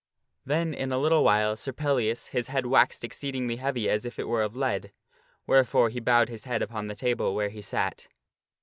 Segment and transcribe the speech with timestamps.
[0.45, 4.27] Then in a little while Sir Pellias his head waxed exceedingly heavy as if it
[4.27, 4.91] were of lead,
[5.45, 8.07] wherefore he bowed his head upon the table where he sat.